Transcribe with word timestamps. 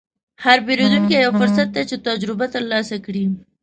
هر 0.43 0.57
پیرودونکی 0.67 1.15
یو 1.23 1.31
فرصت 1.39 1.67
دی 1.75 1.83
چې 1.89 1.95
تجربه 2.07 2.45
ترلاسه 2.53 2.95
کړې. 3.05 3.25